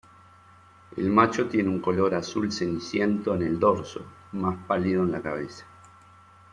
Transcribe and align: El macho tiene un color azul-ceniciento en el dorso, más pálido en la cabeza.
El 0.97 1.11
macho 1.11 1.45
tiene 1.47 1.69
un 1.69 1.79
color 1.79 2.15
azul-ceniciento 2.15 3.35
en 3.35 3.43
el 3.43 3.59
dorso, 3.59 4.01
más 4.31 4.65
pálido 4.65 5.03
en 5.03 5.11
la 5.11 5.21
cabeza. 5.21 5.67